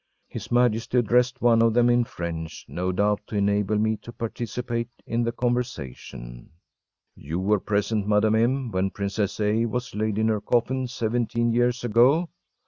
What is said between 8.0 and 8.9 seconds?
Madame M., when